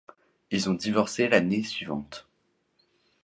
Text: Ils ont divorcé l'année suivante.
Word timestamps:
Ils 0.49 0.67
ont 0.67 0.73
divorcé 0.73 1.27
l'année 1.29 1.61
suivante. 1.61 2.27